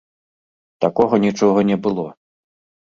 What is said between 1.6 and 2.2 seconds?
не было.